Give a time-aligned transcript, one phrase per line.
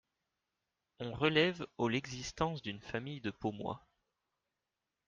[0.99, 3.75] On relève aux l'existence d'une famille de Pomoy.